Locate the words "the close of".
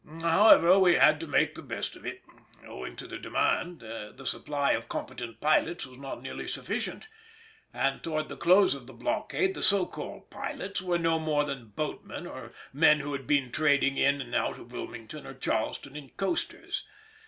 8.27-8.87